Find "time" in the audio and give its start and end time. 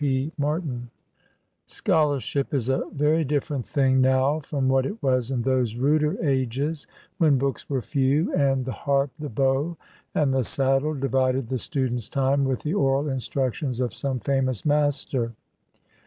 12.09-12.45